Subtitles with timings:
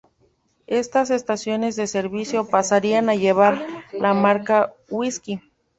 [0.65, 5.39] Estas estaciones de servicio pasarían a llevar la marca Husky.